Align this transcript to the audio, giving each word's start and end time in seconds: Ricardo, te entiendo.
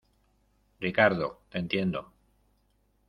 Ricardo, 0.79 1.43
te 1.51 1.59
entiendo. 1.59 2.11